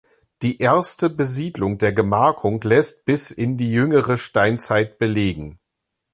Die 0.41 0.57
erste 0.57 1.11
Besiedlung 1.11 1.77
der 1.77 1.93
Gemarkung 1.93 2.59
lässt 2.63 3.05
bis 3.05 3.29
in 3.29 3.55
die 3.55 3.71
jüngere 3.71 4.17
Steinzeit 4.17 4.97
belegen. 4.97 5.59